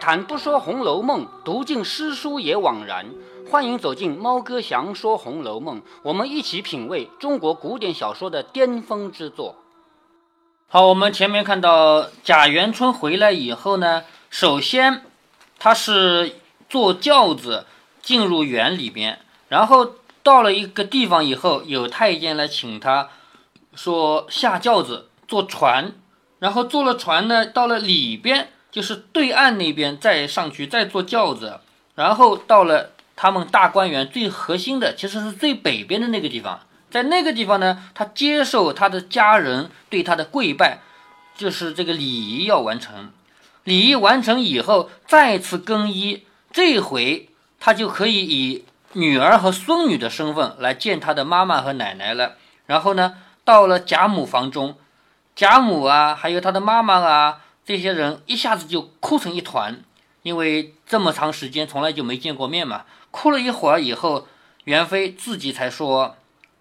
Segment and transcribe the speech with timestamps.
[0.00, 3.06] 谈不说《红楼梦》，读尽诗书也枉然。
[3.50, 9.56] 欢迎走进猫哥祥说《红楼梦》，我们一起品味中国古典小说的巅峰之作。
[10.68, 15.02] 好，我们前面看到贾元春回来以后呢，首先
[15.58, 16.36] 他是
[16.68, 17.66] 坐轿子
[18.00, 19.18] 进入园里边，
[19.48, 23.08] 然后到了一个地方以后，有太监来请他，
[23.74, 25.92] 说下轿子坐船，
[26.38, 28.52] 然后坐了船呢，到了里边。
[28.70, 31.60] 就是对岸那边再上去，再坐轿子，
[31.94, 36.60] 然后到了他们大观园最核心的，其实是最北边的那个地方。
[36.90, 40.80] 在那个地方呢，他接受他的家人对他的跪拜，
[41.36, 43.10] 就是这个礼仪要完成。
[43.64, 47.28] 礼仪完成以后，再次更衣，这回
[47.58, 52.36] 他就可以以女儿和孙女的身份来见他的妈妈和奶奶了。
[52.66, 54.76] 然后呢，到了贾母房中，
[55.34, 57.40] 贾母啊，还有他的妈妈啊。
[57.68, 59.82] 这些人一下子就哭成一团，
[60.22, 62.86] 因为这么长时间从来就没见过面嘛。
[63.10, 64.26] 哭了一会儿以后，
[64.64, 66.16] 元妃自己才说：“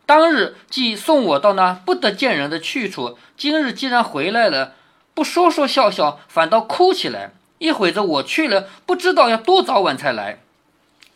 [0.05, 4.73] 当日既送我到那不得见人的去处，今日既然回来了，
[5.13, 7.31] 不说说笑笑，反倒哭起来。
[7.59, 10.39] 一会子我去了，不知道要多早晚才来。”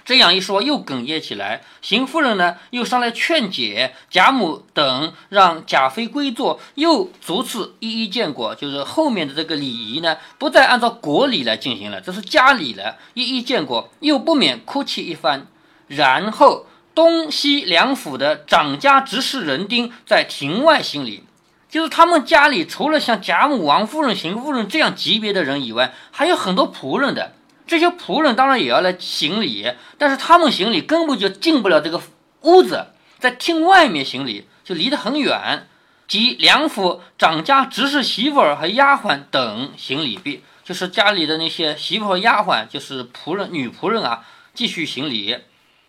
[0.03, 1.61] 这样一说，又哽咽起来。
[1.81, 8.55] 邢夫人呢，又上来劝解贾母等，让贾妃归坐，又逐次一一见过。
[8.55, 12.97] 就是后面的这个礼仪呢，不再按照国礼来进行了，这是家礼了。
[13.13, 15.47] 一一见过，又不免哭泣一番。
[15.87, 21.23] 然后东西两府的掌家执事人丁在庭外行礼，
[21.69, 27.33] 就是他们家里除了像贾母、王夫人、邢夫人这样级别的人以外，还有很多仆人的。
[27.71, 32.01] 这些仆人当然也要来行礼，但是他们行礼根本就进不了这个
[32.41, 32.87] 屋子，
[33.17, 35.69] 在厅外面行礼就离得很远。
[36.05, 45.37] 即两府掌家、执事媳妇儿和丫鬟等行礼毕，就是家里的那些媳妇和丫鬟，就是仆人、女仆人啊，继续行礼。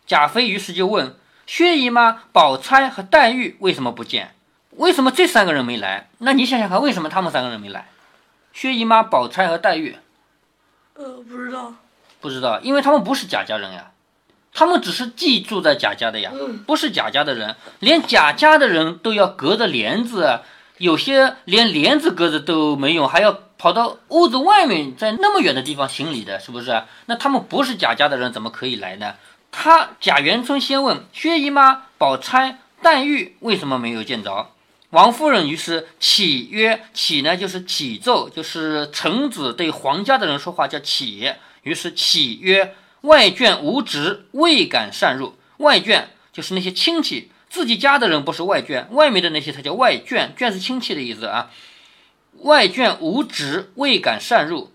[0.06, 1.17] 贾妃于是就问
[1.49, 4.37] 薛姨妈、宝钗和黛玉为什么不见？
[4.77, 6.09] 为什么这三个人没来？
[6.19, 7.89] 那你想想看，为什么他们三个人没来？
[8.53, 9.97] 薛姨妈、宝钗和黛玉。
[10.95, 11.75] 呃，不知道，
[12.21, 13.91] 不知道，因为他们不是贾家人呀，
[14.53, 16.31] 他们只是寄住在贾家的呀，
[16.67, 20.41] 不是贾家的人，连贾家的人都要隔着帘子，
[20.79, 26.83] 有些连帘子隔着都没用，还要跑到屋子外面，在那么远的地方行礼的，是不是？
[27.07, 29.15] 那他们不是贾家的人，怎么可以来呢？
[29.51, 34.49] 他贾元春先问薛姨妈、宝钗、黛玉为什么没有见着。
[34.93, 41.33] 王夫人于是启曰：“启呢，就是启奏，就是臣子对皇家的人说话叫启。
[41.63, 45.35] 于是启曰：外眷无职，未敢擅入。
[45.57, 50.35] 外眷就是那些亲戚，自己家的人不是外眷，外面的那些才叫外眷。
[50.35, 51.51] 眷是亲戚的意思啊。
[52.41, 54.73] 外眷无职，未敢擅入。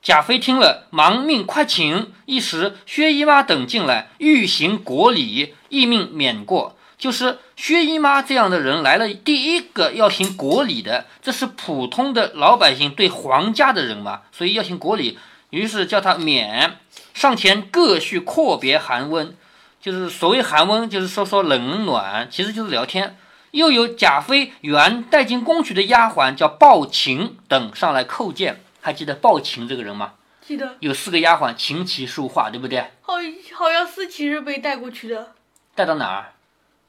[0.00, 2.10] 贾妃听了，忙命快请。
[2.24, 15.18] 一时薛姨妈等进来，欲行国礼，亦命免过。”就是薛姨妈这样的人来了，第一个要行国礼的，这是普通的老百姓对皇家的人嘛，所以要行国礼。
[15.50, 16.76] 于是叫他免
[17.14, 19.34] 上前各叙阔别寒温，
[19.80, 23.16] 就是所谓寒温，就是说说冷暖，其实就是聊天。
[23.52, 30.12] 又有贾妃原带进宫去的丫鬟叫鲍琴等上来叩见，还记得鲍琴这个人吗？
[30.42, 30.76] 记得。
[30.80, 32.80] 有四个丫鬟琴棋书画，对不对？
[33.00, 33.14] 好，
[33.54, 35.32] 好像思琪是被带过去的。
[35.74, 36.32] 带到哪儿？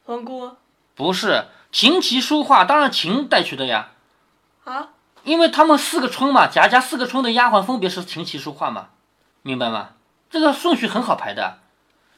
[0.10, 0.54] 皇姑
[0.96, 3.90] 不是琴棋书画，当然琴带去的呀。
[4.64, 4.90] 啊，
[5.24, 8.88] 因为他们四个春嘛，贾家四个春的丫鬟分别是琴棋书画嘛，
[9.44, 9.90] 明白吗？
[10.32, 11.60] 这个顺序很好排的。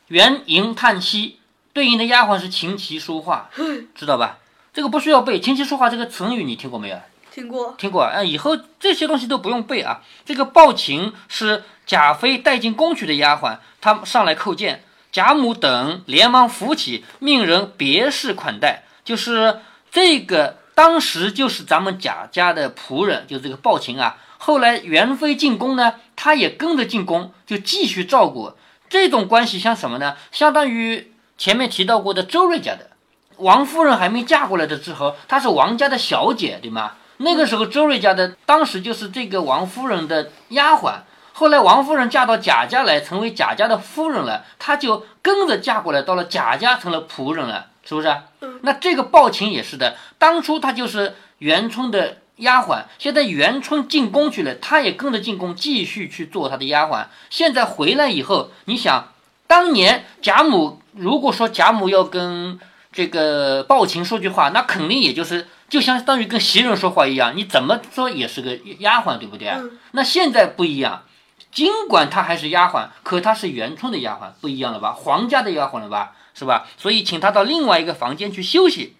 [0.07, 1.41] 元迎叹息
[1.73, 3.49] 对应的丫鬟是琴棋书画，
[3.93, 4.37] 知道吧？
[4.71, 5.41] 这个不需要背。
[5.41, 6.97] 琴棋书画这个成语你听过没有？
[7.29, 8.05] 听过，听过。
[8.05, 10.01] 嗯，以后这些东西都不用背啊。
[10.23, 14.85] 这个抱琴是贾妃带进宫去的丫鬟，她上来叩见。
[15.11, 18.83] 贾母等连忙扶起，命人别事款待。
[19.03, 19.59] 就是
[19.91, 24.17] 这个，当时就是咱们贾家的仆人，就这个鲍琴啊。
[24.37, 28.53] 后来元妃进宫呢，他也跟着进宫，就继续照顾。
[28.89, 30.15] 这种关系像什么呢？
[30.31, 32.91] 相当于前面提到过的周瑞家的
[33.37, 36.93] 王夫人还没嫁过来的时候，她是王家的小姐，对吗？
[37.17, 41.01] 那个时候周瑞家的当时就是这个王夫人的丫鬟。
[41.41, 48.15] 后来王夫人嫁到贾家来，成为贾家的夫人了，她就跟着嫁过来，到了贾家成了仆人了，是不是？
[48.61, 57.07] 那这个鲍琴也是的，当初她就是元春的丫鬟，现在元春进宫去了，她也跟着进宫，继续去做她的丫鬟。
[57.31, 59.11] 现在回来以后，你想，
[59.47, 62.59] 当年贾母如果说贾母要跟
[62.93, 69.51] 这个鲍琴说句话，那肯定也就是就相当于跟袭人说话一样，你怎么说也是个丫鬟，对不对？
[69.93, 71.01] 那现在不一样。
[71.51, 74.93] 尽管她还是丫鬟，可她是元春的丫鬟，不一样了吧？
[74.93, 76.13] 皇家的丫鬟了吧？
[76.33, 76.67] 是吧？
[76.77, 78.95] 所以请她到另外一个房间去休息。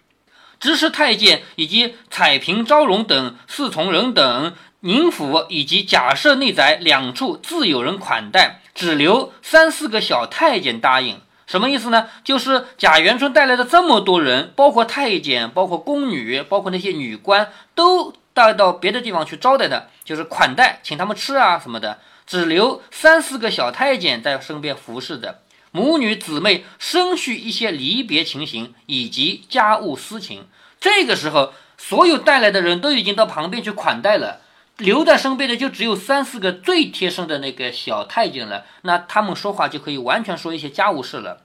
[0.60, 11.20] 知识太监以及彩屏昭容等侍从人等，宁府以及贾赦内宅两处自有人款待，只留三四个小太监答应。
[11.46, 12.08] 什么意思呢？
[12.22, 21.98] 就是贾元春带来的这么多人，包括太监，包括宫女，包括那些女官，都带到别的地方去招待的，就是款待，请他们吃啊什么的。
[22.32, 25.42] 只留三四个小太监在身边服侍着。
[25.70, 30.46] 母女姊妹生叙一些离别情形以及家务私情。
[30.80, 34.40] 这个时候，所有带来的人都已经到旁边去款待了，
[34.78, 38.64] 留在身边的就只有三四个最贴身的那个小太监了。
[38.80, 41.42] 那他们说话就可以完全说一些家务事了。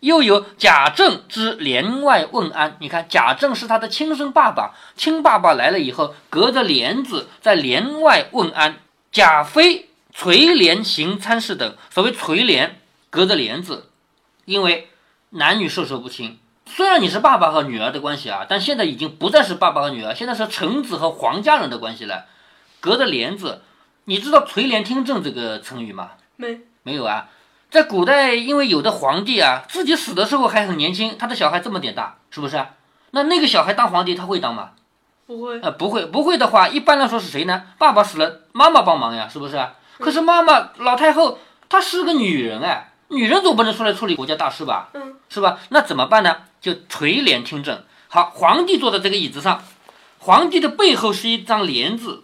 [0.00, 8.76] 又有贾政之帘外问安，你看贾政是他的亲生爸爸，亲爸爸来了以后，隔着帘子在帘外问安。
[9.12, 12.78] 贾妃垂帘行参事等，所谓垂帘。
[13.10, 13.90] 隔着帘子，
[14.46, 14.88] 因为
[15.28, 16.38] 男女授受不亲。
[16.64, 22.24] 虽然你是爸爸和女儿的关系啊，但现在已经不再是爸爸和女儿，现在是臣子和皇家人的关系了。
[22.80, 23.60] 隔着帘子，
[24.04, 26.12] 你知道垂帘听政这个成语吗？
[26.36, 27.28] 没，没有啊。
[27.70, 32.66] 在古代，因为有的皇帝啊，自己死的时候还很年轻，他的小孩这么点大，是不是？
[33.10, 34.70] 那那个小孩当皇帝，他会当吗？
[35.26, 35.60] 不会。
[35.60, 37.64] 呃，不会，不会的话，一般来说是谁呢？
[37.76, 39.62] 爸爸死了，妈妈帮忙呀，是不是？
[39.98, 42.88] 可是妈妈老太后她是个女人哎。
[43.08, 44.88] 女人总不能出来处理国家大事吧？
[44.94, 45.58] 嗯，是吧？
[45.68, 46.34] 那怎么办呢？
[46.62, 47.84] 就垂帘听政。
[48.08, 49.62] 好，皇帝坐在这个椅子上，
[50.18, 52.22] 皇帝的背后是一张帘子，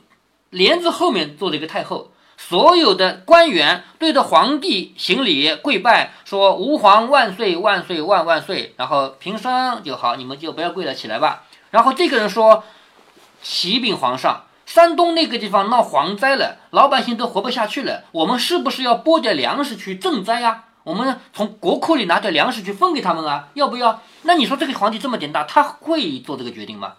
[0.48, 2.10] 帘子后面坐着一个太后。
[2.38, 11.42] 所有的官员对着皇帝行礼跪拜，说“吾皇万岁万岁万万岁”，然后平身就好，你们就不要跪了，起来吧。
[11.70, 12.64] 然后这个人说
[13.42, 20.64] ：“启禀皇上。”山东那个地方闹蝗灾了，老百姓都活不下去了，我们是不是要拨点粮食去赈灾呀？
[20.84, 23.48] 我们从国库里拿点粮食去分给他们啊？
[23.54, 24.02] 要不要？
[24.24, 26.96] 那你说这个皇帝这么点大，他会做这个决定吗？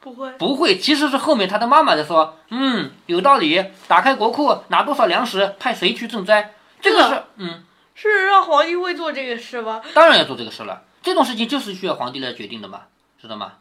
[0.00, 0.76] 不会，不会。
[0.76, 7.62] 其实是后面他的妈妈在说，嗯，有道理，打开国库拿多少粮食，派谁去赈灾，这个是，嗯，
[7.94, 9.80] 是让皇帝会做这个事吗？
[9.94, 12.80] 当然要做这个事了，这种事情就是需要皇帝来决定的嘛，
[13.20, 13.52] 知道吗？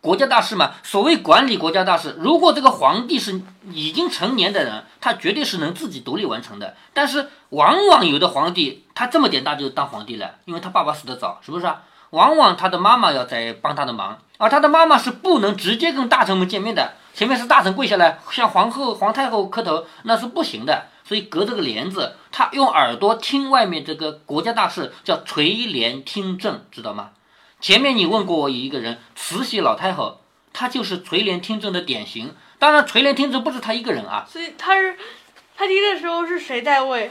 [0.00, 3.42] 国家大事嘛，所谓管理国家大事，如果这个皇帝是
[3.72, 6.76] 已经成年的人，他绝对是能自己独立完成的。
[6.94, 11.82] 但是往往有的皇帝，他这么点大就当皇帝了，因为他爸爸死得早，是不是啊？
[12.10, 20.86] 往往他的妈妈要在帮他的忙，而他的妈妈是不能直接跟大臣们见面的，前面是大臣跪下来向皇后、皇太后磕头，那是不行的。
[21.04, 27.10] 所以隔着个帘子，他用耳朵听外面这个国家大事，叫垂帘听政，知道吗？
[27.60, 30.20] 前面你问过我一个人，慈禧老太后，
[30.52, 32.34] 她就是垂帘听政的典型。
[32.58, 34.26] 当然，垂帘听政不是她一个人啊。
[34.28, 34.96] 所以她是，
[35.56, 37.10] 她听的时候是谁在位？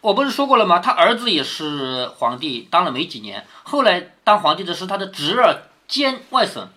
[0.00, 0.78] 我不是说过了吗？
[0.78, 6.68] 他儿子也是皇帝，当了没几年，后来当皇帝的是他的侄儿兼外甥。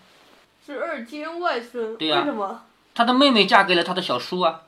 [0.65, 1.95] 侄儿兼外甥？
[1.97, 2.21] 对呀。
[2.21, 2.63] 为什么？
[2.95, 4.61] 她的妹妹嫁给了他的小叔啊，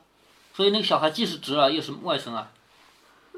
[0.54, 2.48] 所以那个小孩既是侄儿又是外甥啊。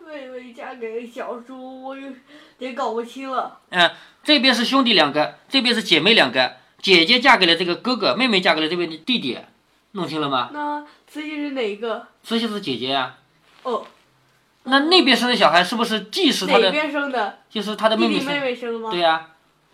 [0.07, 2.13] 妹妹嫁给小叔，我有
[2.59, 3.59] 点搞不清了。
[3.71, 3.91] 嗯，
[4.27, 6.57] 这边是兄弟两个，这边是姐妹两个。
[6.83, 9.39] 姐姐嫁给了这个哥哥，妹妹嫁给了这边的弟弟，
[9.93, 10.51] 弄清了吗？
[10.53, 12.09] 那慈禧是哪一个？
[12.25, 13.15] 慈禧是姐姐呀。
[13.63, 13.87] 哦。
[14.65, 16.65] 那那边生的小孩是不是既是他的？
[16.65, 17.39] 哪边生的？
[17.49, 18.27] 就是他的妹妹生。
[18.27, 18.91] 妹妹生的吗？
[18.91, 19.29] 对呀，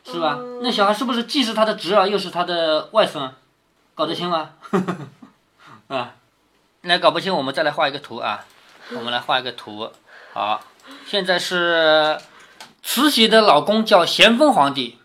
[0.05, 0.39] 是吧？
[0.61, 3.33] 那小孩是不是既是他的侄儿，又是他的外孙？
[3.95, 4.51] 搞得清吗？
[5.89, 6.15] 啊，
[6.83, 8.45] 那搞不清，我们再来画一个图啊。
[8.91, 9.91] 我们来画一个图。
[10.35, 10.63] 好，
[11.07, 12.19] 现在是
[12.83, 14.99] 慈禧的老公叫咸丰皇帝，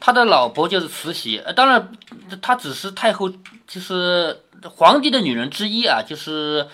[0.00, 1.38] 他的老婆就是慈禧。
[1.38, 1.92] 呃，当然，
[2.40, 3.30] 他只是太后，
[3.68, 6.02] 就是皇帝的女人之一啊。
[6.04, 6.66] 就是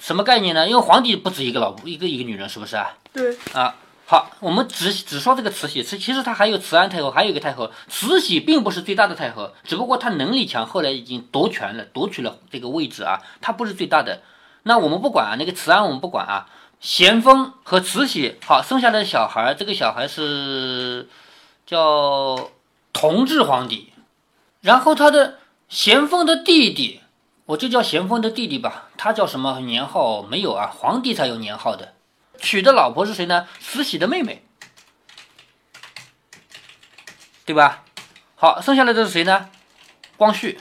[0.00, 0.66] 什么概念呢？
[0.68, 2.92] 因为皇帝不止一个老婆，一个一个女人，是不是啊？
[3.12, 3.36] 对。
[3.52, 3.74] 啊，
[4.06, 7.70] 好，我们只只说这个慈禧，慈其实她还有慈安太后，还有一个太后。
[7.88, 13.20] 慈禧并不是最大的太后，只不过她能力强，后来已经夺权了，夺取了这个位置啊。
[13.40, 14.22] 她不是最大的。
[14.62, 16.46] 那我们不管啊，那个慈安我们不管啊。
[16.80, 21.10] 咸丰和慈禧好生下来的小孩，这个小孩是
[21.66, 22.50] 叫
[22.90, 23.92] 同治皇帝，
[24.62, 27.02] 然后他的咸丰的弟弟，
[27.44, 30.72] 我就叫咸丰的弟弟吧，他叫什么年号没有啊？
[30.74, 31.92] 皇帝才有年号的，
[32.38, 33.46] 娶的老婆是谁呢？
[33.60, 34.42] 慈禧的妹妹，
[37.44, 37.84] 对吧？
[38.36, 39.50] 好，生下来的是谁呢？
[40.16, 40.58] 光绪，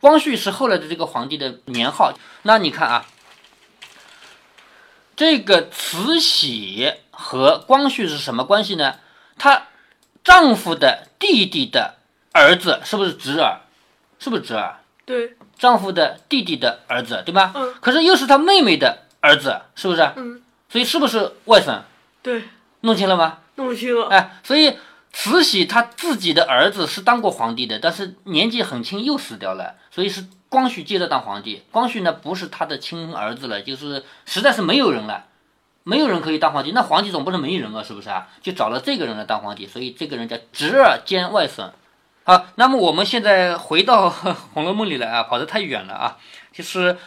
[0.00, 2.12] 光绪是后来的这个皇帝的年号。
[2.42, 3.06] 那你看啊。
[5.18, 8.94] 这个慈禧和光绪是什么关系呢？
[9.36, 9.64] 她
[10.22, 11.96] 丈夫的弟弟的
[12.30, 13.62] 儿子是不是侄儿？
[14.20, 14.78] 是不是侄儿？
[15.04, 17.50] 对，丈夫的弟弟的儿子，对吧？
[17.56, 17.74] 嗯。
[17.80, 19.30] 可是又是她妹妹的儿。
[19.30, 20.02] 儿子，是不是？
[20.14, 21.80] 嗯，所以是不是外甥？
[22.22, 22.44] 对，
[22.82, 23.38] 弄清了吗？
[23.56, 24.06] 弄清了。
[24.10, 24.78] 哎，所以
[25.12, 31.62] 慈禧她自己的儿子是当过皇帝的，但是年纪很轻又死掉了，所以是光绪接着当皇帝。
[31.70, 35.26] 光绪呢不是他的亲儿子了，就是实在是没有人了，
[35.84, 38.28] 没有人可以当皇帝，那皇帝总不能没人啊，是不是啊？
[38.42, 41.70] 就找了这个人来当皇帝，所以这个人叫侄儿兼外甥。
[42.24, 44.10] 好，那么我们现在回到
[44.52, 46.18] 《红楼梦》里来啊，跑得太远了啊，
[46.52, 46.98] 就是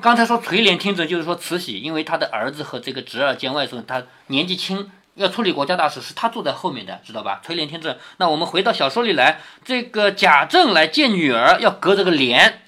[0.00, 7.42] 刚才说垂帘听政，就是说慈禧，因为她的儿子和这个侄儿兼外孙，他年纪轻，要处理国家大事，是他坐在后面的，知道吧？
[7.44, 7.94] 垂帘听政。
[8.16, 12.61] 那我们回到小说里来，这个贾政来见女儿，要隔着个帘，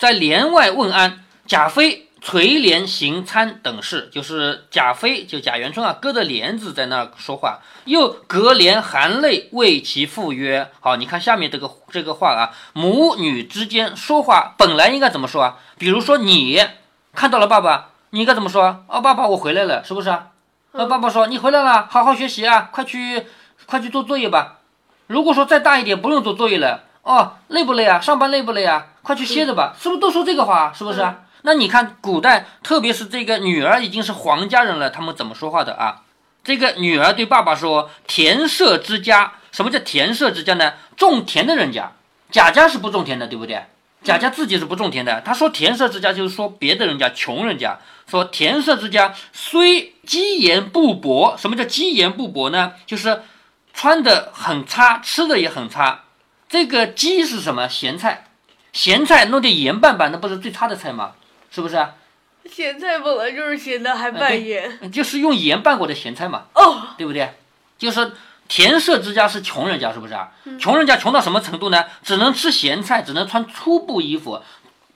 [0.00, 1.22] 在帘外问安。
[1.46, 15.58] 贾妃垂帘行参等事，就是贾妃就贾元春啊，隔着帘子在那说话，又隔帘含泪为其赴约：“好，你看下面这个这个话啊，母女之间说话本来应该怎么说啊？
[15.76, 16.64] 比如说你
[17.14, 18.82] 看到了爸爸，你应该怎么说？
[18.88, 20.28] 哦，爸爸，我回来了，是不是啊？
[20.72, 23.26] 那爸爸说你回来了，好好学习啊，快去
[23.66, 24.60] 快去做作业吧。
[25.08, 28.00] 如果说再大一点，不用做作业了，哦，累不累啊？
[28.00, 28.86] 上班累不累啊？
[29.02, 30.72] 快去歇着吧，是不是都说这个话？
[30.72, 31.20] 是不是啊？
[31.42, 36.02] 那你看古代，特别是这个女儿已经是皇家人了，他们怎么说话的啊？
[36.44, 40.74] 这个女儿对爸爸说：“田舍之家，什么叫田舍之家呢？
[40.96, 41.92] 种田的人家，
[42.30, 43.64] 贾家是不种田的，对不对？
[44.02, 45.20] 贾家自己是不种田的。
[45.20, 47.78] 他说田舍之家，就是说别的人家穷人家。
[48.06, 52.72] 说田舍之家虽积言不薄，什么叫积言不薄呢？
[52.86, 53.22] 就是
[53.74, 56.04] 穿的很差，吃的也很差。
[56.48, 57.68] 这个积是什么？
[57.68, 58.29] 咸菜，
[58.72, 61.12] 咸菜弄点盐拌拌，那不是最差的菜吗？
[61.50, 61.94] 是不是啊？
[62.50, 64.90] 咸菜本来就是咸的，还拌盐。
[64.90, 67.34] 就是用盐拌过的咸菜嘛，哦，对不对？
[67.78, 68.12] 就是
[68.48, 70.32] 田舍之家是穷人家，是不是啊？
[70.58, 71.84] 穷人家穷到什么程度呢？
[72.02, 74.42] 只能吃咸菜，只能穿粗布衣服，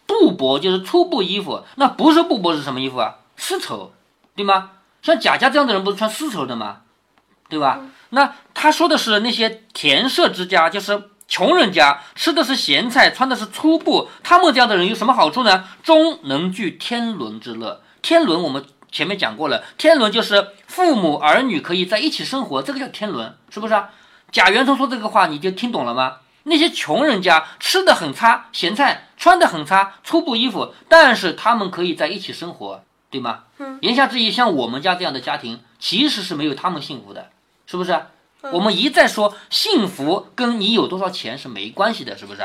[0.07, 1.65] 布帛就是粗布衣服。
[1.77, 3.17] 那不是布帛是什么衣服啊？
[3.37, 3.93] 丝绸，
[4.37, 4.71] 对吗？
[5.03, 6.79] 像贾家这样的人不是穿丝绸的吗？
[7.49, 7.81] 对吧？
[8.11, 15.65] 那他说的是那些田舍之家，就是穷人家吃的是咸菜，穿的是粗布，他们这样的人有什么好处呢？
[15.83, 17.83] 终能具天伦之乐。
[18.03, 23.91] 天伦我们前面讲过了，天伦就是父母儿女可以在一起生活，这个叫天伦，是不是啊？
[24.31, 26.17] 贾元春说这个话你就听懂了吗？
[26.45, 33.45] 那些穷人家吃的很差，咸菜穿的很差，粗布衣服，但是他们可以在一起生活，对吗？
[33.59, 33.79] 嗯。
[33.81, 37.31] 言下之意，像我们家这样的家庭，其实是没有他们幸福的，
[37.67, 37.99] 是不是？
[38.53, 42.43] 我们一再说幸福跟你有多少钱是没关系的，是不是？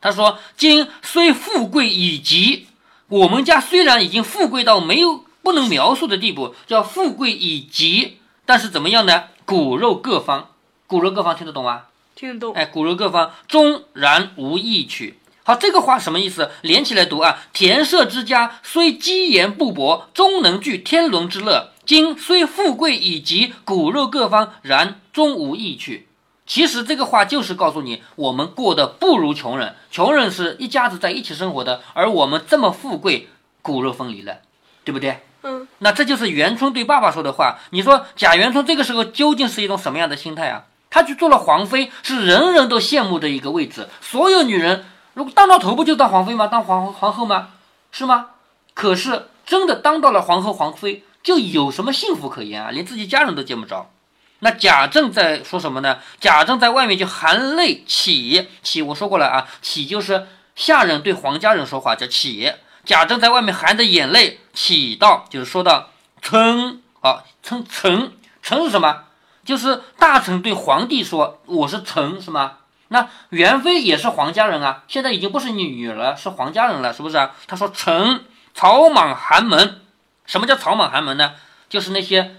[0.00, 2.68] 他说：“今虽富贵已极，
[3.08, 9.24] 我们家虽然已经富贵到没有不能描述的地步，叫富贵已极，但是怎么样呢？
[9.44, 10.50] 骨肉各方，
[10.86, 11.84] 骨肉各方听得懂吗？
[12.14, 12.54] 听得懂。
[12.54, 15.18] 哎，骨肉各方，终然无益取。
[15.42, 16.50] 好，这个话什么意思？
[16.60, 17.38] 连起来读啊！
[17.52, 21.72] 田舍之家虽积言不薄，终能聚天伦之乐。
[21.86, 26.06] 今虽富贵已极，骨肉各方，然终无益去。
[26.46, 29.74] 其实这个话就是告诉你，我们过得不如穷人。
[29.90, 33.28] 穷人是一家子在一起生活的，而我们这么富贵，
[33.60, 34.36] 骨肉分离了，
[34.84, 35.24] 对不对？
[35.42, 37.58] 嗯，那这就是元春对爸爸说的话。
[37.70, 40.66] 你说贾元春这个时候究竟是一种什么样的心态啊？
[40.88, 43.88] 他去做了皇妃，是人人都羡慕的一个位置。
[44.00, 44.84] 所有女人
[45.14, 46.46] 如果当到头，不就当皇妃吗？
[46.46, 47.48] 当皇皇后吗？
[47.90, 48.28] 是吗？
[48.72, 52.70] 可是真的当到了皇后、皇妃，就有什么幸福可言啊？
[52.70, 53.90] 连自己家人都见不着。
[54.40, 55.98] 那贾政在说什么呢？
[56.20, 62.52] 贾政在外面就含泪起起，我说过了啊，起就是下人对皇家人说话叫起。
[62.84, 65.90] 贾政在外面含着眼泪起到，就是说到
[66.22, 69.04] 臣啊，称臣，臣是什么？
[69.44, 72.58] 就是大臣对皇帝说我是臣，是吗？
[72.88, 77.34] 那元妃也是皇家人啊，现在已经不是你女儿了，是皇家人了，是不是啊？
[77.46, 79.82] 他说臣草莽寒门，
[80.26, 81.34] 什么叫草莽寒门呢？
[81.68, 82.36] 就是那些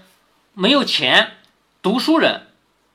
[0.54, 1.36] 没有钱。
[1.82, 2.48] 读书人，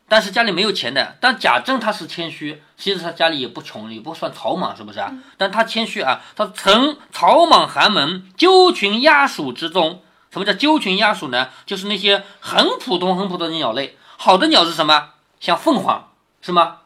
[0.08, 1.16] 但是家里没有钱的。
[1.20, 5.12] 但贾政他是谦虚，其实他家里也不穷，也不算草莽，是不是啊？
[5.38, 10.02] 但他谦虚啊，他曾草莽寒门，鸠群鸦属之中。
[10.32, 11.50] 什么叫鸠群鸦属呢？
[11.66, 13.98] 就是那些很普通、很普通的鸟类。
[14.18, 15.12] 好的鸟是什么？
[15.40, 16.10] 像凤凰，
[16.42, 16.78] 是吗？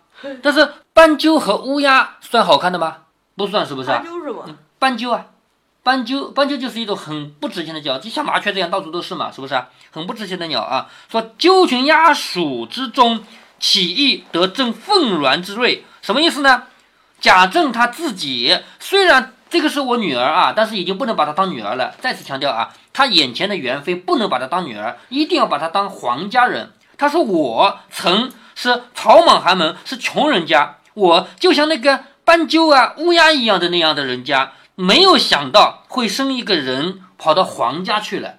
[0.42, 2.98] 但是斑鸠和乌鸦算好看的吗？
[3.36, 3.90] 不算，是不是？
[3.90, 4.46] 斑鸠是吗？
[4.78, 5.26] 斑鸠啊。
[5.82, 9.60] 斑鸠，斑鸠就是一种很不值钱的鸟，就像麻雀这样到处都是嘛，是不是？
[9.92, 10.88] 很不值钱的鸟啊。
[11.10, 13.24] 说鸠群鸦属之中，
[13.60, 16.64] 起义得正凤鸾之瑞，什么意思呢？
[17.20, 21.96] 贾政他自己虽然这个是我女儿啊，但是已经不能把她当女儿了。
[22.00, 26.72] 再次强调啊，他眼前的元妃不能把她当女儿，一定要把她当皇家人。
[26.98, 34.54] 他说我曾是草莽寒门，是穷人家，我就像那个斑鸠啊、乌鸦一样的那样的人家。
[34.82, 38.36] 没有想到会生一个人跑到皇家去了，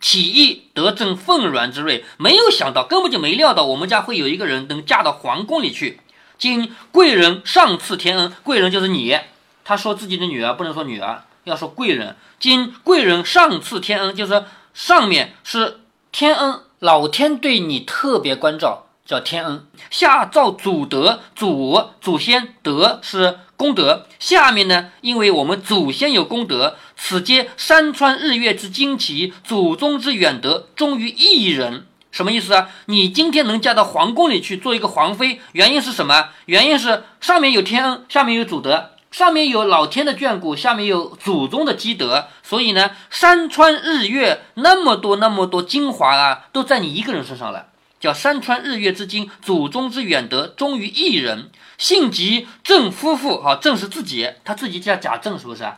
[0.00, 6.00] 起义得正凤鸾之瑞，没有想到，根本就没料到我们家会有一个人能嫁到皇宫里去。
[6.38, 9.18] 今贵人上赐天恩，贵人就是你。
[9.64, 12.16] 他说自己的女儿不能说女儿，要说贵人。
[12.40, 15.80] 今贵人上赐天恩，就是上面是
[16.10, 19.66] 天恩，老天对你特别关照，叫天恩。
[19.90, 24.06] 下造祖德，祖祖先德是功德。
[24.18, 31.86] 下面呢，因为我们祖先有功德，此皆山川日月之精奇，祖宗之远德，忠于一人。
[32.10, 32.68] 什么意思啊？
[32.86, 36.28] 你今天能嫁到皇宫里去做一个皇妃，原因是什么？
[36.44, 38.90] 原因是上面有天恩，下面有祖德。
[39.10, 47.66] 上面有老天的眷顾，下面有祖宗的积德，所以呢，山川日月那么多那么多精华啊，都在你一个人身上了。
[48.02, 51.50] 叫山川日月之精，祖宗之远德，忠于一人。
[51.78, 55.72] 姓吉正夫妇，好，正是自己，他自己叫贾正，是不是？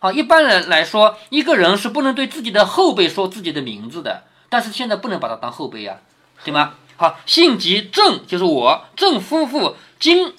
[0.00, 5.98] 好，一般人来说，一个人是不能对自己的后辈说自己的名字的，但是现在不能把他当后辈呀，
[6.44, 6.74] 对吗？
[6.96, 10.34] 好，姓吉正就是我正夫妇今。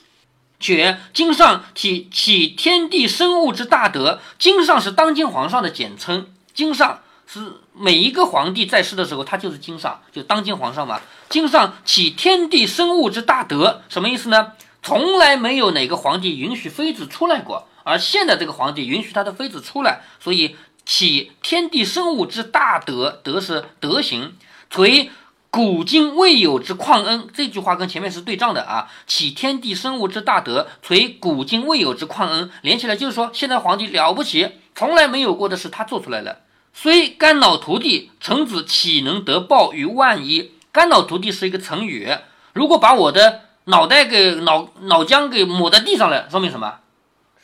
[0.63, 6.27] 却经上体起天地生物之大德，经上是当今皇上的简称。
[6.53, 11.01] 经上是每一个皇帝在世的时候，他就是经上，就当今皇上嘛。
[11.31, 14.51] 经上起天地生物之大德，什么意思呢？
[14.83, 24.33] 从来没有哪个皇帝允许妃子出来过，而现在这个皇帝允许他的妃子出来，所以起天地生物之大德，德是德行，
[24.69, 25.09] 垂。
[25.53, 28.87] 古今未有之旷恩，这句话跟前面是对仗的啊。
[29.05, 36.37] 启天地生物之大德，垂古今未有之旷恩，连起来就是说，现在皇帝了不起，从来没有过的事他做出来了。
[36.73, 40.51] 虽肝脑涂地，臣子岂能得报于万一？
[40.71, 42.09] 肝脑涂地是一个成语，
[42.53, 46.79] 如果把我的脑袋给脑脑浆给抹在地上了，说明什么？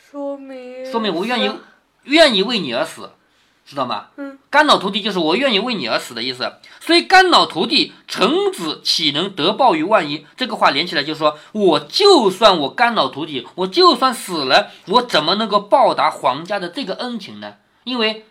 [0.10, 1.52] 说明说明我愿意
[2.04, 3.12] 愿意为你而死。
[3.70, 4.06] 知道吗？
[4.16, 6.54] 嗯，肝脑涂地就是我愿意为你而死的意思。
[6.80, 10.26] 所以肝脑涂地，臣子岂能得报于万一？
[10.38, 17.56] 这个话连起来就是说，我就算我肝脑涂地，我就算死了，我怎么能够报答皇家的这个恩情呢？
[17.84, 18.26] 因为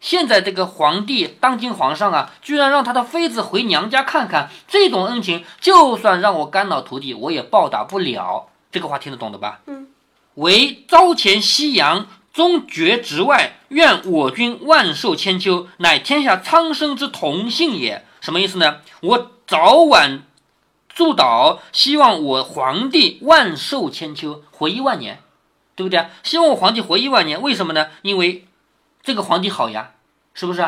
[0.00, 8.48] 现在这个皇帝，当今皇上啊，居然让他的妃子回娘家看看，这种恩情，就算让我肝脑涂地，我也报答不了。
[8.72, 9.60] 这个话听得懂的吧？
[9.66, 9.88] 嗯，
[10.34, 12.06] 为朝前夕阳。
[12.32, 18.04] 终绝直外，愿我君万寿千秋，乃天下苍生之同姓也。
[18.20, 18.76] 什么意思呢？
[19.00, 20.22] 我早晚
[20.88, 25.18] 祝祷，希望我皇帝万寿千秋，活一万年，
[25.74, 26.06] 对不对？
[26.22, 27.88] 希望我皇帝活一万年，为什么呢？
[28.02, 28.46] 因为
[29.10, 29.90] 这个皇帝好呀，
[30.34, 30.64] 是不是？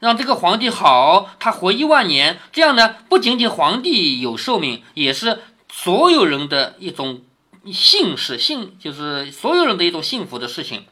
[0.00, 5.40] 让这个皇帝好，他活一万年，这样呢，不仅仅皇帝有寿命，也是
[5.72, 7.22] 所有人的一种。
[7.72, 10.84] 幸事幸就是所有人的一种幸福的事情。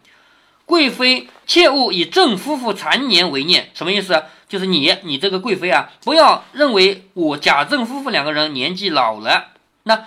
[0.65, 4.25] 贵妃切勿以正夫妇残年为念，什么意思？
[4.49, 9.49] 就是你你这个贵妃啊，不要认为我贾政夫妇两个人年纪老了，
[9.83, 10.07] 那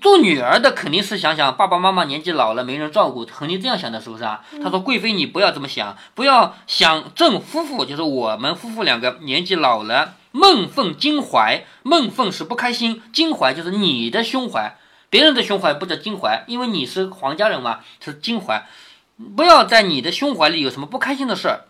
[0.00, 4.44] 做女儿的肯定是想想爸爸妈妈年纪老了没人照顾，肯定这样想的，是不是啊？
[4.62, 14.76] 他说贵妃你不要这么想，不要想正夫妇，就是我们夫妇两个年纪老了，梦凤襟怀，梦凤是不开心，襟怀就是你的胸怀。
[15.08, 18.64] 别人的胸怀不叫襟怀，因为你是皇家人嘛，是襟怀。
[19.34, 21.64] 不要在你的胸怀里有什么不开心的事儿，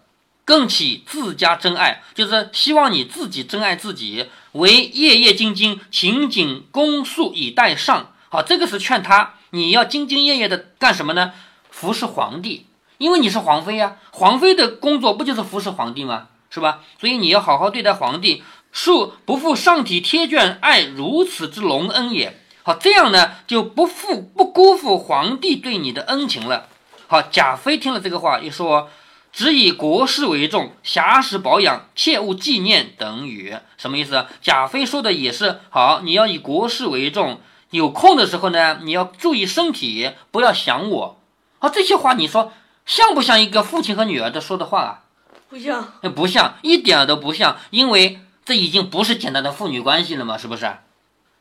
[0.44, 8.12] 更起自家真爱，就是希望你自己真爱自己，为夜夜兢兢、勤谨恭肃以待上。
[8.28, 11.32] 好，这个是劝他，你要兢兢业业的干什么呢？
[11.70, 12.66] 服侍皇帝，
[12.98, 16.28] 因为你是皇妃呀，皇妃的工作不就是服侍皇帝吗？
[16.50, 16.80] 是吧？
[17.00, 18.42] 所以你要好好对待皇帝，
[18.74, 22.40] 恕不负上体贴眷爱如此之隆恩也。
[22.62, 26.68] 好，这样呢就不负不辜负皇帝对你的恩情了。
[27.06, 28.90] 好，贾妃听了这个话，又说
[29.32, 34.26] ：“只以国事为重，暇时保养，切勿纪念。”等语什么意思？
[34.40, 37.40] 贾妃说的也是好，你要以国事为重，
[37.70, 41.20] 有空的时候呢，你要注意身体，不要想我。
[41.60, 42.52] 啊，这些话你说
[42.84, 45.04] 像不像一个父亲和女儿的说的话啊？
[45.48, 50.70] 不像，不像，一点都不像，因为这已经不是简单的父女关系了嘛，是不是？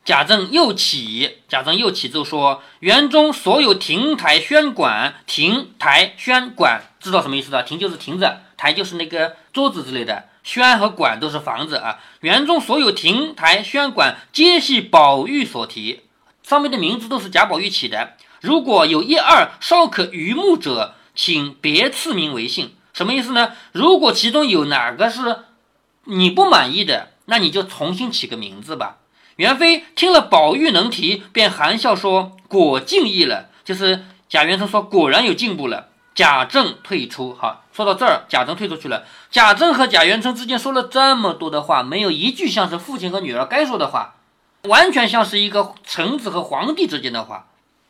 [0.06, 7.52] 贾政又起，贾政又起奏说：“园中所有亭台轩馆，亭台轩馆，知道什么意思？
[7.52, 7.62] 的？
[7.62, 12.00] 亭就是亭子，台就是那个桌子之类的，轩和馆都是房子啊。
[12.22, 16.02] 园中所有亭台轩馆，皆系宝玉所题，
[16.42, 18.14] 上面的名字都是贾宝玉起的。
[18.42, 22.74] 如果有一二稍可榆木者，请别赐名为姓。
[22.94, 23.34] 什么意思？
[23.34, 23.52] 呢？
[23.74, 25.40] 如果其中有哪个是
[26.06, 28.98] 你不满意的，那你就重新起个名字吧。”
[29.40, 37.34] 元妃听了宝玉能提，便含笑说：“果进意了。”就是贾元春说：“果然有进步了。”贾政退出。
[37.40, 39.06] 好，说到这儿，贾政退出去了。
[39.32, 44.16] 贾政和贾元春之间说了这么多的话，没有一句像是父亲和女儿该说的话，
[44.64, 47.46] 完全像是一个臣子和皇帝之间的话。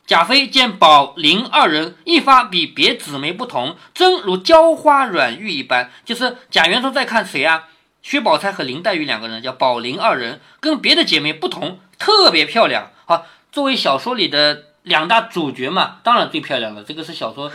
[0.05, 5.89] 贾妃见宝林二人一发比别姊妹不同，真如娇花软玉一般。
[6.05, 7.63] 就是贾元春在看谁啊？
[8.01, 12.91] 薛宝钗和林黛玉两个人，叫宝林二人，跟别的姐妹不同，特别漂亮。
[13.05, 16.83] 好，作为小说里的两大主角嘛，当然最漂亮了。
[16.83, 17.51] 这个是小说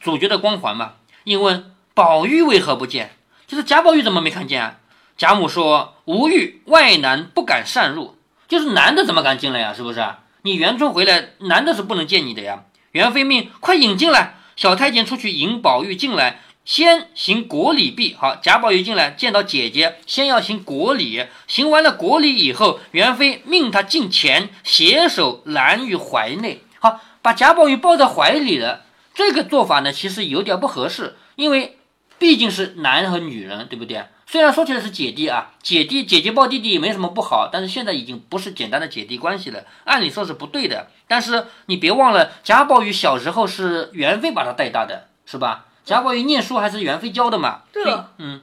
[0.00, 0.92] 主角的光环嘛。
[1.24, 3.16] 应问宝玉为何不见？
[3.46, 4.76] 就是贾宝玉怎么没看见啊？
[5.16, 8.16] 贾母说：“无玉，外男不敢擅入。
[8.48, 9.74] 就是男的怎么敢进来呀？
[9.74, 10.02] 是不是？
[10.42, 16.40] 你元春回来，男的是不能见你的呀。”元妃命快引进来，小太监出去引宝玉进来。
[16.70, 28.84] 先行国礼毕，好，贾宝玉进来见到姐姐，先要行国礼，行完了国礼以后，元妃命他进前，携手揽于怀内，好，把贾宝玉抱在怀里了。
[29.12, 31.76] 这个做法呢，其实有点不合适，因为
[32.20, 34.04] 毕竟是男和女人，对不对？
[34.28, 40.86] 虽然说起来是姐弟啊，姐弟姐姐抱弟弟也没什么不好，但是现在已经不是简单的姐弟关系了，按理说是不对的。
[41.08, 45.66] 但是你别忘了，贾宝玉小时候是元妃把他带大的，是吧？
[45.84, 47.62] 贾宝玉念书还是元妃教的嘛？
[47.72, 48.42] 对了，嗯，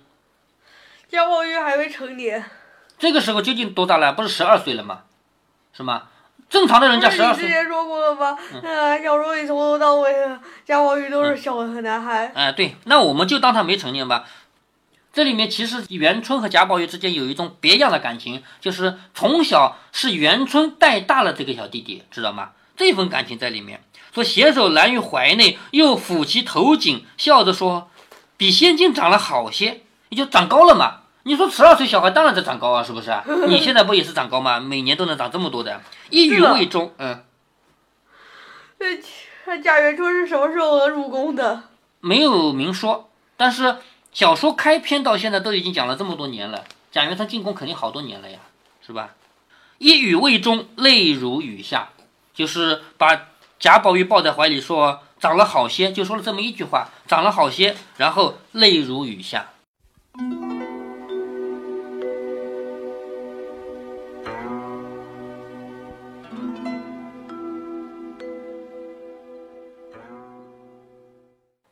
[1.09, 2.43] 贾宝玉还未成年，
[2.97, 4.13] 这个时候究竟多大了？
[4.13, 5.03] 不是十二岁了吗？
[5.73, 6.03] 是吗？
[6.49, 7.43] 正常的人家十二岁。
[7.43, 8.37] 你之前说过了吧？
[8.63, 10.13] 嗯，小说里从头到尾，
[10.65, 12.31] 贾宝玉都是小男孩。
[12.33, 14.25] 哎，对，那我们就当他没成年吧。
[15.13, 22.51] 这里面其实元春和贾宝玉之间有一种别样的感情，就是从小是元春带大了这个小弟弟，知道吗？
[22.77, 23.83] 这份感情在里面。
[24.17, 27.91] 说携手揽于怀内，又抚其头颈，笑着说
[28.35, 31.01] ：“比先前长了好些，也就长高了嘛。
[31.21, 33.15] 你说十二岁小孩当然在长高啊，是不是？
[33.47, 34.59] 你现在不也是长高吗？
[34.59, 35.79] 每年都能长这么多的。
[36.09, 37.23] 一语未终，嗯。
[39.45, 41.61] 那贾元春是什么时候入宫的？
[41.99, 43.77] 没有明说，但是
[44.11, 46.63] 小说开篇到现在都已经讲了这么多年了。
[46.91, 48.39] 贾元春进宫肯定好多年了呀，
[48.83, 49.11] 是吧？
[49.77, 51.89] 一语未终，泪如雨下，
[52.33, 53.27] 就是把。
[53.59, 59.49] 贾宝玉抱在怀里说：“长了好些。”就说了这么一句话：“长了好些。”然后泪如雨下。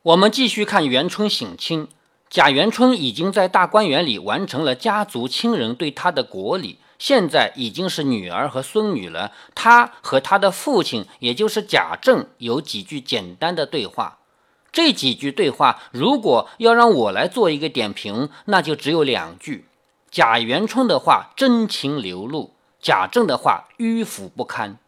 [0.02, 1.86] 我们继续看元春省亲，
[2.28, 6.78] 贾元春已经在大观园里完成了家族亲人对他的国礼。
[6.98, 9.32] 现在已经是女儿和孙女了。
[9.54, 14.18] 他和他的父亲，也就是贾政，有几句简单的对话。
[14.72, 19.66] 这几句对话，如果要让我来做一个点评，那就只有两句：
[20.10, 24.78] 贾元春的话真情流露，贾政的话迂腐不堪。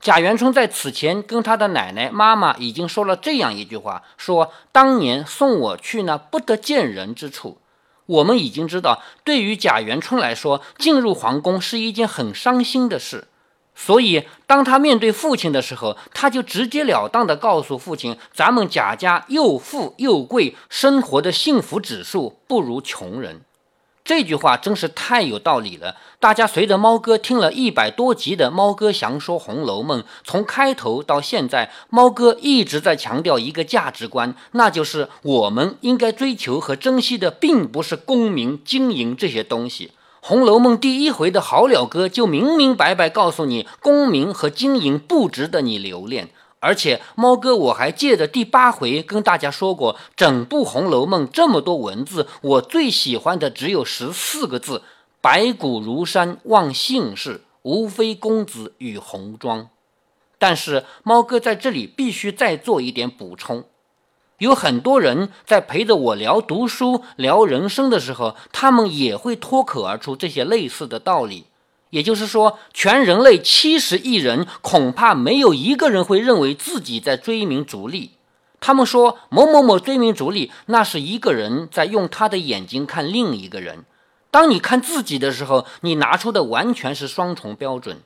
[0.00, 7.58] 贾元春在此前跟他的奶奶、妈妈已经说了这样一句话：说当年送我去那不得见人之处。
[8.06, 13.28] 我们已经知道，对于贾元春来说，进入皇宫是一件很伤心的事。
[13.74, 23.40] 所以，当他面对父亲的时候，他就直截了当地告诉父亲：“咱们贾家又富又贵，生活的幸福指数不如穷人。”
[24.04, 25.96] 这句话真是太有道理了。
[26.20, 39.86] 大家随着猫哥听了一百多集的《猫哥详说红楼梦》，从开头到现在，猫哥一直在强调一个价值观，那就是我们应该追求和珍惜的，并不是功名、经营这些东西。
[40.20, 46.28] 《红楼梦》第一回的好了哥就明明白白告诉你，功名和经营不值得你留恋。
[46.64, 54.80] 而且，猫哥，我还借着第八回跟大家说过，整部《红楼梦》这么多文字，我最喜欢的只有十四个字
[55.20, 59.68] ：“白骨如山望姓氏，无非公子与红妆。”
[60.40, 63.64] 但是，猫哥在这里必须再做一点补充：
[64.38, 71.44] 有很多人在陪着我聊读书、聊人生的时候，他们也会脱口而出这些类似的道理。
[71.94, 78.10] 也就是说，全人类七十亿人，恐怕没有一个人会认为自己在追名逐利。
[78.58, 83.84] 他们说某某某追名逐利，那是一个人在用他的眼睛看另一个人。
[84.32, 88.00] 当你看自己的时候，你拿出的完全是双重标准。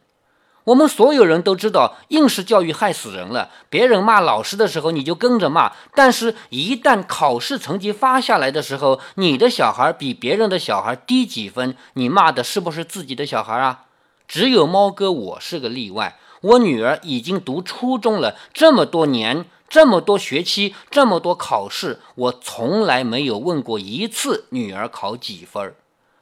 [0.69, 3.49] 我们所有人都知道，应试教育害死人了。
[3.71, 13.85] 别人骂老师的时候，你就跟着骂；但是，一旦考试成绩发下来的时候，你的小孩比别人的小孩低几分，你骂的是不是自己的小孩啊？
[14.27, 16.19] 只有猫哥我是个例外。
[16.43, 25.75] 我女儿已经读初中了，这么多年，这么多学期，这么多考试，我从来没有问过一次女儿考几分，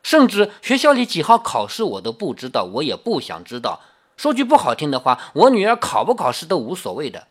[0.04, 3.80] 甚至学校里几号考试我都不知道，我也不想知道。
[4.16, 7.26] 说句不好听的话，我女儿考不考试都无所谓的。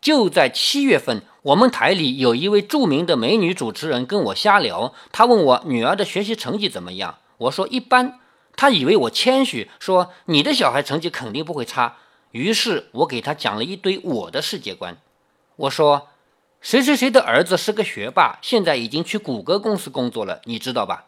[0.00, 8.20] 就在七月份，我们台里有一位著名的美女主持人跟我瞎聊，她问我女儿的学习成绩怎么样，我说一般。
[8.56, 11.96] 她以为我谦虚，说你的小孩成绩肯定不会差。
[12.32, 14.96] 于是我给她讲了一堆我的世界观。
[15.54, 16.08] 我说，
[16.60, 21.06] 谁谁谁的儿子是个学霸，现在已经去谷歌公司工作了，你知道吧？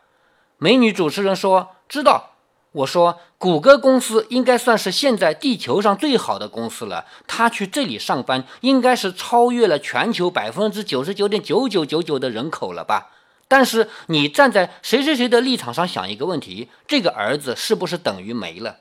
[0.58, 2.36] 美女主持人说知道。
[2.72, 7.04] 我说，谷歌公司应该算是现在地球上最好的公司了。
[7.26, 13.08] 他去这里上班，应该是超越了全球百分之九十九点九九九九的人口了吧？
[13.48, 18.76] 但是你站在谁谁谁的立场上想一个问题：这个儿子是不是等于没了？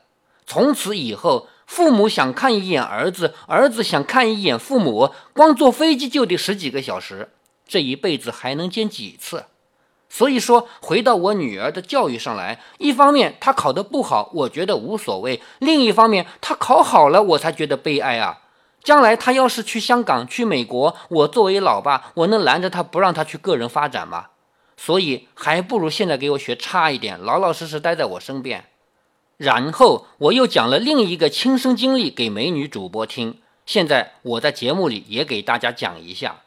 [0.46, 7.30] 从此以后，父母想看一眼儿子，儿子想看一眼父母，光坐飞机就得十几个小时，
[7.66, 9.46] 这一辈子还能见几次？
[10.12, 18.40] 所以说，回到我女儿的教育上来，一方面她考得不好，我觉得无所谓；另一方面，她考好了，我才觉得悲哀啊！
[18.82, 24.26] 将来她要是去香港、去美国，我作为老爸，我能拦着她不让她去个人发展吗？
[24.76, 28.64] 所以，还不如现在给我学差一点，老老实实待在我身边。
[29.36, 36.40] 然后，我又讲了另一个亲身经历给美女主播听，现在我在节目里也给大家讲一下。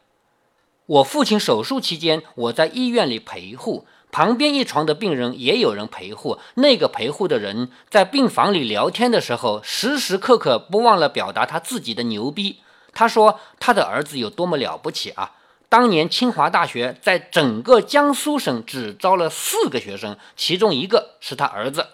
[0.86, 6.38] 我父亲手术期间，我在医院里陪护，旁边一床的病人也有人陪护。
[6.56, 12.60] 那个陪护的人在病房里聊天的时候，时时刻刻不忘了表达他自己的牛逼。
[12.92, 15.32] 他说他的儿子有多么了不起啊！
[15.70, 21.86] 当年清华大学在整个江苏省只招了四个学生，其中一个是他儿子，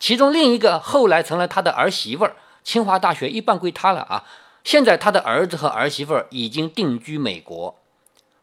[0.00, 2.34] 其中另一个后来成了他的儿媳妇儿。
[2.64, 4.24] 清华大学一半归他了啊！
[4.64, 7.78] 现在他的儿子和儿媳妇儿已经定居美国。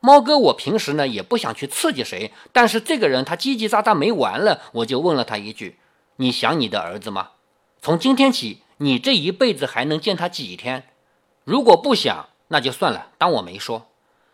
[0.06, 5.80] 猫哥，我平时呢也不想去刺激谁，但是这个人他叽叽喳喳没完了，我就问了他一句
[6.18, 7.30] ：“你想你的儿子吗？
[7.82, 10.84] 从今天起，你这一辈子还能见他几天？
[11.44, 13.88] 如果不想，那就算了，当我没说。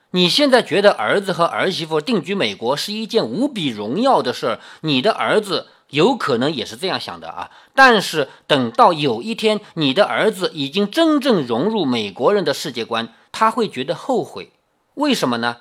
[0.10, 7.50] 你现在觉得儿子和儿媳妇定居美国是一件无比荣耀的事儿，你的儿子有可能也是这样想的啊。
[7.74, 14.52] 但是等到有一天你的儿子已经真正融入美国人的世界观，他会觉得后悔。”
[14.96, 15.58] 为什么呢？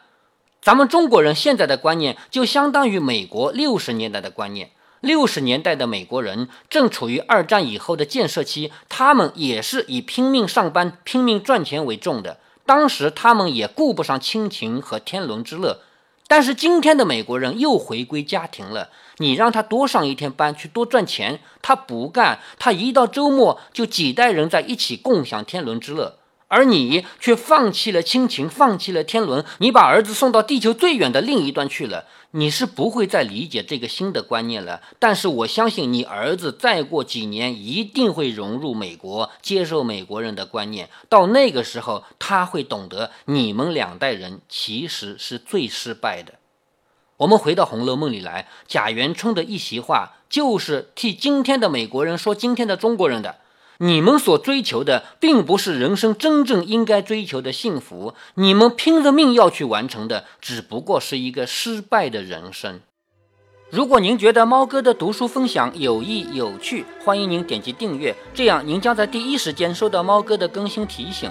[0.60, 4.70] 咱们中国人现在的观念就相当于美国六十年代的观念。
[5.00, 12.38] 六十年代的美国人正处于二战以后的建设期，他们也是以拼命上班、拼命赚钱为重的。
[12.66, 15.80] 当时他们也顾不上亲情和天伦之乐。
[16.28, 22.38] 但是今天的美国人又回归家庭了，你让他多上一天班去多赚钱，他不干。
[22.58, 26.18] 他一到周末就几代人在一起共享天伦之乐。
[26.50, 32.06] 而你却放弃了亲情，放弃了天伦，你把儿子送到地球最远的另一端去了。
[32.32, 34.80] 你是不会再理解这个新的观念了。
[34.98, 40.90] 但是我相信你儿子再过几年一定会融入美国，接受美国人的观念。
[41.08, 46.34] 到那个时候，他会懂得你们两代人其实是最失败的。
[47.18, 53.36] 我们回到《红楼梦》里来，贾元春的一席话就是替今天的美国人说今天的中国人的。
[53.82, 58.14] 你们所追求的，并不是人生真正应该追求的幸福。
[58.34, 62.80] 你们拼着命要去完成的，只不过是一个失败的人生。
[63.70, 71.30] 如果您觉得猫哥的读书分享有益有趣，欢迎您点击订阅，这样您将在第一时间收到猫哥的更新提醒。